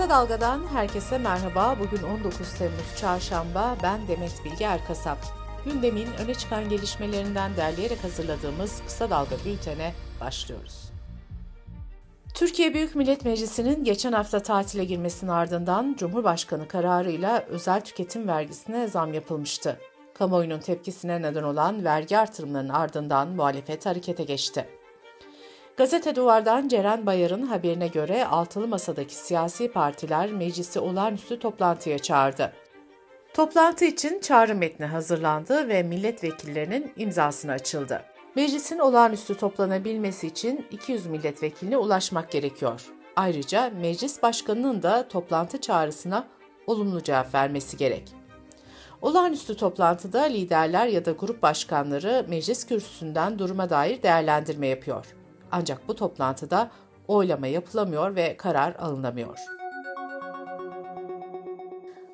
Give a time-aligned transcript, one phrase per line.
[0.00, 1.76] Kısa Dalga'dan herkese merhaba.
[1.80, 3.76] Bugün 19 Temmuz Çarşamba.
[3.82, 5.18] Ben Demet Bilge Erkasap.
[5.64, 10.92] Gündemin öne çıkan gelişmelerinden derleyerek hazırladığımız Kısa Dalga bültene başlıyoruz.
[12.34, 19.14] Türkiye Büyük Millet Meclisi'nin geçen hafta tatile girmesinin ardından Cumhurbaşkanı kararıyla özel tüketim vergisine zam
[19.14, 19.80] yapılmıştı.
[20.14, 24.79] Kamuoyunun tepkisine neden olan vergi artırımlarının ardından muhalefet harekete geçti.
[25.80, 32.52] Gazete Duvar'dan Ceren Bayar'ın haberine göre altılı masadaki siyasi partiler meclisi olağanüstü toplantıya çağırdı.
[33.34, 38.02] Toplantı için çağrı metni hazırlandı ve milletvekillerinin imzasına açıldı.
[38.36, 42.86] Meclisin olağanüstü toplanabilmesi için 200 milletvekiline ulaşmak gerekiyor.
[43.16, 46.26] Ayrıca meclis başkanının da toplantı çağrısına
[46.66, 48.12] olumlu cevap vermesi gerek.
[49.02, 55.19] Olağanüstü toplantıda liderler ya da grup başkanları meclis kürsüsünden duruma dair değerlendirme yapıyor.
[55.52, 56.70] Ancak bu toplantıda
[57.08, 59.38] oylama yapılamıyor ve karar alınamıyor.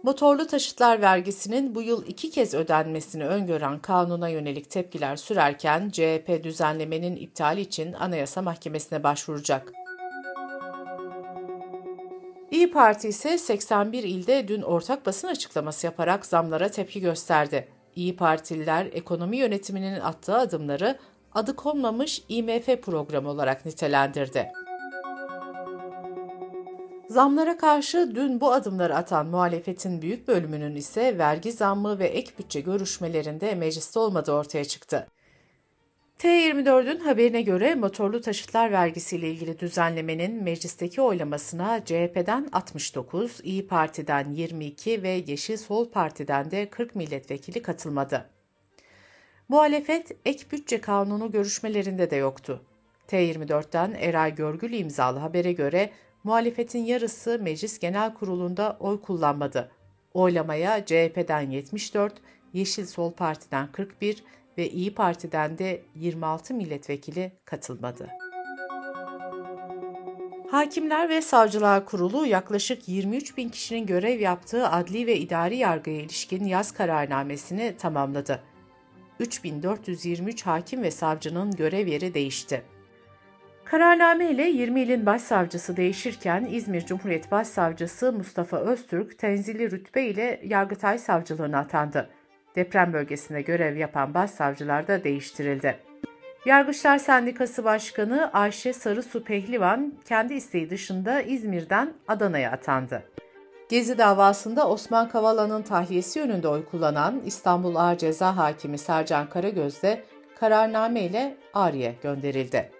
[0.02, 7.16] Motorlu taşıtlar vergisinin bu yıl iki kez ödenmesini öngören kanuna yönelik tepkiler sürerken CHP düzenlemenin
[7.16, 9.72] iptali için Anayasa Mahkemesi'ne başvuracak.
[12.50, 17.68] İyi Parti ise 81 ilde dün ortak basın açıklaması yaparak zamlara tepki gösterdi.
[17.96, 20.98] İyi Partililer ekonomi yönetiminin attığı adımları
[21.36, 24.52] adı konmamış IMF programı olarak nitelendirdi.
[27.08, 32.60] Zamlara karşı dün bu adımları atan muhalefetin büyük bölümünün ise vergi zammı ve ek bütçe
[32.60, 35.06] görüşmelerinde mecliste olmadığı ortaya çıktı.
[36.18, 45.02] T24'ün haberine göre motorlu taşıtlar vergisiyle ilgili düzenlemenin meclisteki oylamasına CHP'den 69, İyi Parti'den 22
[45.02, 48.35] ve Yeşil Sol Parti'den de 40 milletvekili katılmadı.
[49.48, 52.62] Muhalefet ek bütçe kanunu görüşmelerinde de yoktu.
[53.08, 55.90] T24'ten Eray Görgül imzalı habere göre
[56.24, 59.70] muhalefetin yarısı Meclis Genel Kurulu'nda oy kullanmadı.
[60.14, 62.14] Oylamaya CHP'den 74,
[62.52, 64.24] Yeşil Sol Parti'den 41
[64.58, 68.08] ve İyi Parti'den de 26 milletvekili katılmadı.
[70.50, 76.44] Hakimler ve Savcılar Kurulu yaklaşık 23 bin kişinin görev yaptığı adli ve idari yargıya ilişkin
[76.44, 78.42] yaz kararnamesini tamamladı.
[79.20, 82.62] 3423 hakim ve savcının görev yeri değişti.
[83.64, 90.98] Kararname ile 20 ilin başsavcısı değişirken İzmir Cumhuriyet Başsavcısı Mustafa Öztürk tenzili rütbe ile Yargıtay
[90.98, 92.10] Savcılığına atandı.
[92.56, 95.76] Deprem bölgesinde görev yapan başsavcılar da değiştirildi.
[96.46, 103.02] Yargıçlar Sendikası Başkanı Ayşe Sarısu Pehlivan kendi isteği dışında İzmir'den Adana'ya atandı.
[103.68, 110.04] Gezi davasında Osman Kavala'nın tahliyesi yönünde oy kullanan İstanbul Ağır Ceza Hakimi Sercan Karagöz de
[110.40, 112.70] kararname ile Ağrı'ya gönderildi.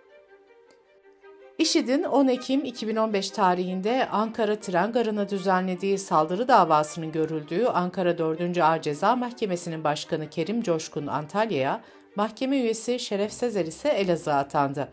[1.58, 8.58] İŞİD'in 10 Ekim 2015 tarihinde Ankara Tren Garı'na düzenlediği saldırı davasının görüldüğü Ankara 4.
[8.58, 11.80] Ağır Ceza Mahkemesi'nin başkanı Kerim Coşkun Antalya'ya,
[12.16, 14.88] mahkeme üyesi Şeref Sezer ise Elazığ'a atandı.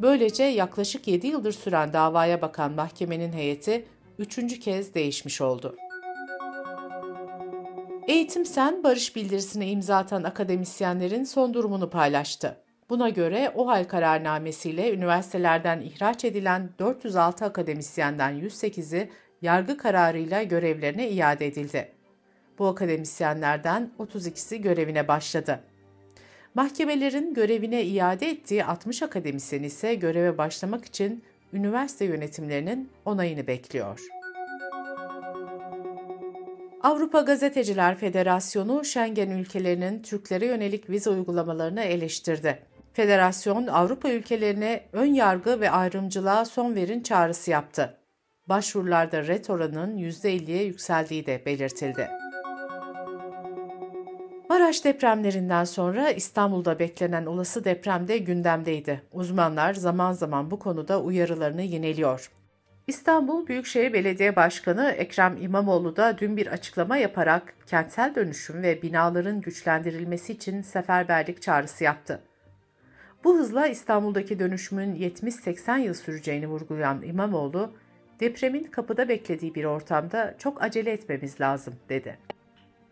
[0.00, 3.84] Böylece yaklaşık 7 yıldır süren davaya bakan mahkemenin heyeti
[4.18, 5.76] üçüncü kez değişmiş oldu.
[8.08, 12.56] Eğitim Sen barış bildirisine imza atan akademisyenlerin son durumunu paylaştı.
[12.90, 19.10] Buna göre OHAL kararnamesiyle üniversitelerden ihraç edilen 406 akademisyenden 108'i
[19.42, 21.92] yargı kararıyla görevlerine iade edildi.
[22.58, 25.60] Bu akademisyenlerden 32'si görevine başladı.
[26.54, 34.00] Mahkemelerin görevine iade ettiği 60 akademisyen ise göreve başlamak için üniversite yönetimlerinin onayını bekliyor.
[36.82, 42.58] Avrupa Gazeteciler Federasyonu Schengen ülkelerinin Türklere yönelik vize uygulamalarını eleştirdi.
[42.92, 47.98] Federasyon Avrupa ülkelerine ön yargı ve ayrımcılığa son verin çağrısı yaptı.
[48.48, 52.08] Başvurularda ret oranının %50'ye yükseldiği de belirtildi.
[54.58, 59.02] Maraş depremlerinden sonra İstanbul'da beklenen olası deprem de gündemdeydi.
[59.12, 62.30] Uzmanlar zaman zaman bu konuda uyarılarını yineliyor.
[62.86, 69.40] İstanbul Büyükşehir Belediye Başkanı Ekrem İmamoğlu da dün bir açıklama yaparak kentsel dönüşüm ve binaların
[69.40, 72.22] güçlendirilmesi için seferberlik çağrısı yaptı.
[73.24, 77.72] Bu hızla İstanbul'daki dönüşümün 70-80 yıl süreceğini vurgulayan İmamoğlu,
[78.20, 82.27] depremin kapıda beklediği bir ortamda çok acele etmemiz lazım dedi.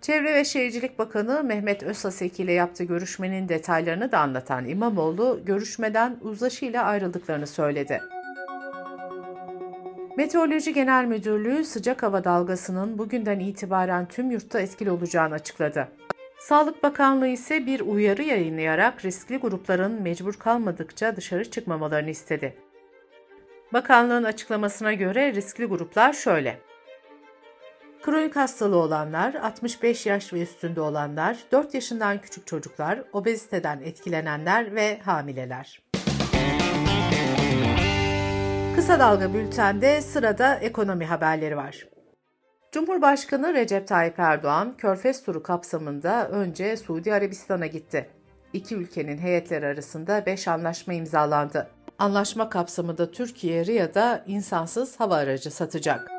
[0.01, 6.85] Çevre ve Şehircilik Bakanı Mehmet Özsaseki ile yaptığı görüşmenin detaylarını da anlatan İmamoğlu, görüşmeden uzlaşıyla
[6.85, 8.01] ayrıldıklarını söyledi.
[10.17, 15.89] Meteoroloji Genel Müdürlüğü sıcak hava dalgasının bugünden itibaren tüm yurtta etkili olacağını açıkladı.
[16.39, 22.57] Sağlık Bakanlığı ise bir uyarı yayınlayarak riskli grupların mecbur kalmadıkça dışarı çıkmamalarını istedi.
[23.73, 26.59] Bakanlığın açıklamasına göre riskli gruplar şöyle.
[28.03, 34.99] Kronik hastalığı olanlar, 65 yaş ve üstünde olanlar, 4 yaşından küçük çocuklar, obeziteden etkilenenler ve
[34.99, 35.83] hamileler.
[38.77, 41.89] Kısa Dalga Bülten'de sırada ekonomi haberleri var.
[42.73, 48.11] Cumhurbaşkanı Recep Tayyip Erdoğan, Körfez turu kapsamında önce Suudi Arabistan'a gitti.
[48.53, 51.71] İki ülkenin heyetleri arasında 5 anlaşma imzalandı.
[51.99, 56.16] Anlaşma kapsamında Türkiye Riyad'a insansız hava aracı satacak.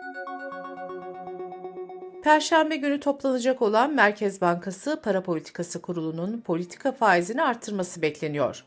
[2.27, 8.65] Perşembe günü toplanacak olan Merkez Bankası Para Politikası Kurulu'nun politika faizini arttırması bekleniyor.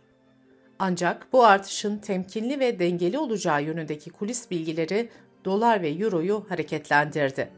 [0.79, 5.09] Ancak bu artışın temkinli ve dengeli olacağı yönündeki kulis bilgileri
[5.45, 7.49] dolar ve euroyu hareketlendirdi.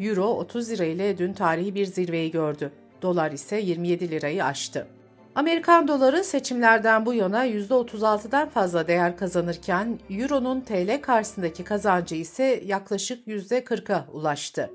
[0.00, 2.72] Euro 30 lira ile dün tarihi bir zirveyi gördü.
[3.02, 4.86] Dolar ise 27 lirayı aştı.
[5.34, 13.26] Amerikan doları seçimlerden bu yana %36'dan fazla değer kazanırken Euro'nun TL karşısındaki kazancı ise yaklaşık
[13.26, 14.70] %40'a ulaştı.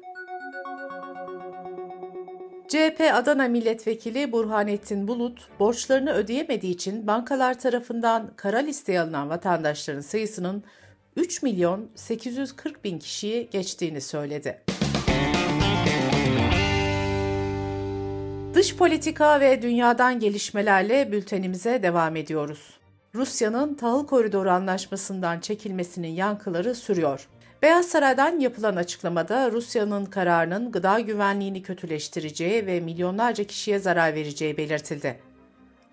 [2.73, 10.63] CHP Adana Milletvekili Burhanettin Bulut, borçlarını ödeyemediği için bankalar tarafından kara listeye alınan vatandaşların sayısının
[11.15, 14.61] 3 milyon 840 bin kişiyi geçtiğini söyledi.
[18.53, 22.79] Dış politika ve dünyadan gelişmelerle bültenimize devam ediyoruz.
[23.15, 27.27] Rusya'nın tahıl koridoru anlaşmasından çekilmesinin yankıları sürüyor.
[27.63, 35.19] Beyaz Saray'dan yapılan açıklamada Rusya'nın kararının gıda güvenliğini kötüleştireceği ve milyonlarca kişiye zarar vereceği belirtildi.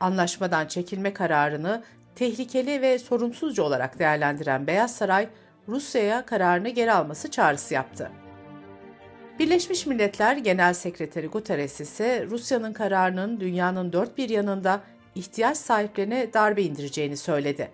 [0.00, 1.82] Anlaşmadan çekilme kararını
[2.14, 5.28] tehlikeli ve sorumsuzca olarak değerlendiren Beyaz Saray,
[5.68, 8.10] Rusya'ya kararını geri alması çağrısı yaptı.
[9.38, 14.80] Birleşmiş Milletler Genel Sekreteri Guterres ise Rusya'nın kararının dünyanın dört bir yanında
[15.14, 17.70] ihtiyaç sahiplerine darbe indireceğini söyledi.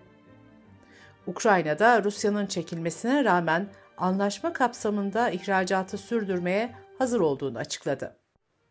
[1.27, 8.17] Ukrayna'da Rusya'nın çekilmesine rağmen anlaşma kapsamında ihracatı sürdürmeye hazır olduğunu açıkladı.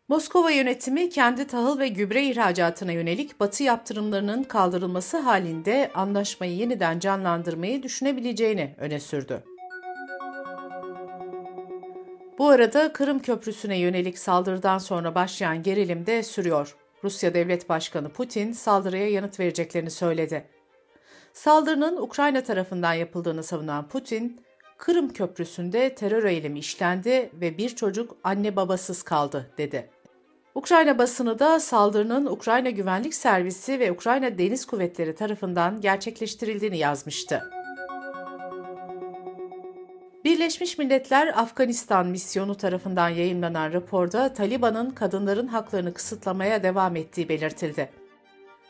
[0.08, 7.82] Moskova yönetimi kendi tahıl ve gübre ihracatına yönelik batı yaptırımlarının kaldırılması halinde anlaşmayı yeniden canlandırmayı
[7.82, 9.42] düşünebileceğini öne sürdü.
[12.38, 16.76] Bu arada Kırım Köprüsü'ne yönelik saldırıdan sonra başlayan gerilim de sürüyor.
[17.04, 20.44] Rusya Devlet Başkanı Putin saldırıya yanıt vereceklerini söyledi.
[21.32, 24.40] Saldırının Ukrayna tarafından yapıldığını savunan Putin,
[24.78, 29.90] Kırım Köprüsü'nde terör eylemi işlendi ve bir çocuk anne babasız kaldı dedi.
[30.54, 37.42] Ukrayna basını da saldırının Ukrayna Güvenlik Servisi ve Ukrayna Deniz Kuvvetleri tarafından gerçekleştirildiğini yazmıştı.
[40.24, 47.90] Birleşmiş Milletler Afganistan misyonu tarafından yayınlanan raporda Taliban'ın kadınların haklarını kısıtlamaya devam ettiği belirtildi.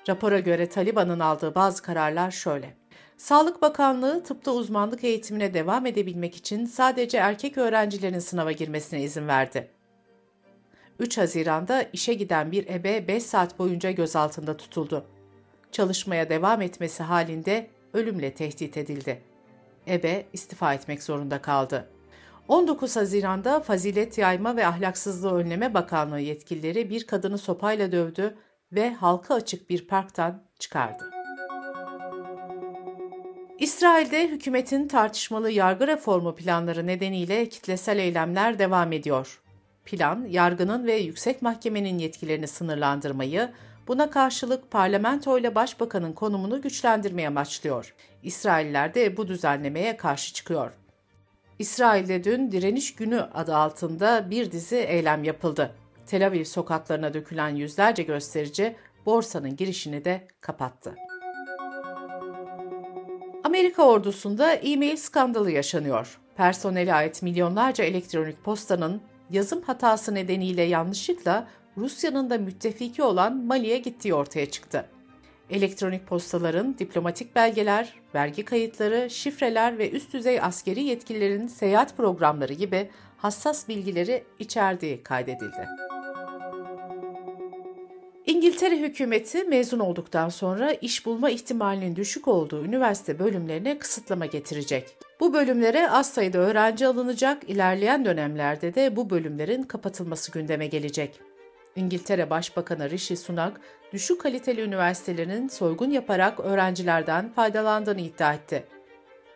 [0.08, 2.85] Rapora göre Taliban'ın aldığı bazı kararlar şöyle.
[3.16, 9.70] Sağlık Bakanlığı tıpta uzmanlık eğitimine devam edebilmek için sadece erkek öğrencilerin sınava girmesine izin verdi.
[10.98, 15.06] 3 Haziran'da işe giden bir ebe 5 saat boyunca gözaltında tutuldu.
[15.72, 19.22] Çalışmaya devam etmesi halinde ölümle tehdit edildi.
[19.88, 21.88] Ebe istifa etmek zorunda kaldı.
[22.48, 28.36] 19 Haziran'da Fazilet Yayma ve Ahlaksızlığı Önleme Bakanlığı yetkilileri bir kadını sopayla dövdü
[28.72, 31.15] ve halka açık bir parktan çıkardı.
[33.58, 39.40] İsrail'de hükümetin tartışmalı yargı reformu planları nedeniyle kitlesel eylemler devam ediyor.
[39.84, 43.50] Plan, yargının ve yüksek mahkemenin yetkilerini sınırlandırmayı,
[43.88, 47.94] buna karşılık parlamento ile başbakanın konumunu güçlendirmeye amaçlıyor.
[48.22, 50.72] İsrailler de bu düzenlemeye karşı çıkıyor.
[51.58, 55.74] İsrail'de dün Direniş Günü adı altında bir dizi eylem yapıldı.
[56.06, 60.94] Tel Aviv sokaklarına dökülen yüzlerce gösterici borsanın girişini de kapattı.
[63.46, 66.18] Amerika ordusunda e-mail skandalı yaşanıyor.
[66.36, 69.00] Personele ait milyonlarca elektronik postanın
[69.30, 74.86] yazım hatası nedeniyle yanlışlıkla Rusya'nın da müttefiki olan Mali'ye gittiği ortaya çıktı.
[75.50, 82.90] Elektronik postaların diplomatik belgeler, vergi kayıtları, şifreler ve üst düzey askeri yetkililerin seyahat programları gibi
[83.16, 85.68] hassas bilgileri içerdiği kaydedildi.
[88.26, 94.96] İngiltere hükümeti mezun olduktan sonra iş bulma ihtimalinin düşük olduğu üniversite bölümlerine kısıtlama getirecek.
[95.20, 101.20] Bu bölümlere az sayıda öğrenci alınacak, ilerleyen dönemlerde de bu bölümlerin kapatılması gündeme gelecek.
[101.76, 103.60] İngiltere Başbakanı Rishi Sunak,
[103.92, 108.64] düşük kaliteli üniversitelerinin soygun yaparak öğrencilerden faydalandığını iddia etti.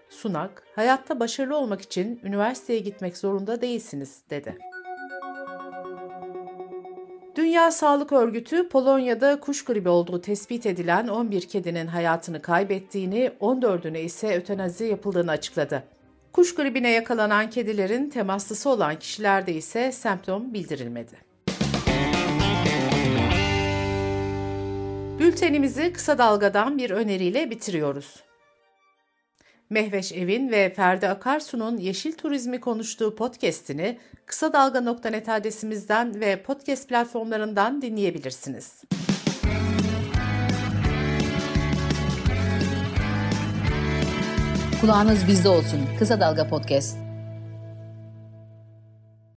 [0.09, 4.70] Sunak, hayatta başarılı olmak için üniversiteye gitmek zorunda değilsiniz, dedi.
[7.51, 14.37] Dünya Sağlık Örgütü Polonya'da kuş gribi olduğu tespit edilen 11 kedinin hayatını kaybettiğini, 14'üne ise
[14.37, 15.83] ötenazi yapıldığını açıkladı.
[16.33, 21.17] Kuş gribine yakalanan kedilerin temaslısı olan kişilerde ise semptom bildirilmedi.
[25.19, 28.30] Bültenimizi kısa dalgadan bir öneriyle bitiriyoruz.
[29.71, 37.83] Mehveş Evin ve Ferdi Akarsu'nun Yeşil Turizmi konuştuğu podcast'ini kısa dalga.net adresimizden ve podcast platformlarından
[37.83, 38.83] dinleyebilirsiniz.
[44.81, 45.81] Kulağınız bizde olsun.
[45.99, 47.10] Kısa Dalga Podcast.